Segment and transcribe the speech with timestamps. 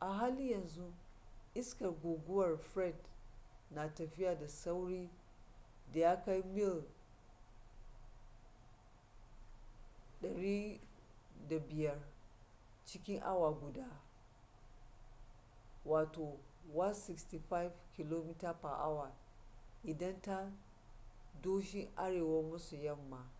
[0.00, 0.92] a halin yanzu
[1.54, 2.94] iskar guguwar fred
[3.70, 5.10] na tafiya da saurin
[5.92, 6.84] da ya kai mil
[10.22, 12.02] 105
[12.84, 13.88] cikin awa guda
[15.86, 19.10] 165 km/h
[19.84, 20.52] inda ta
[21.42, 23.30] doshi arewa-maso-yamma